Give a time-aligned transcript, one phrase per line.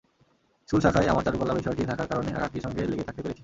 [0.69, 3.39] School শাখায় আমার চারুকলা বিষয়টি থাকার কারণে আঁকাআঁকির সঙ্গে লেগে থাকতে পেরেছি।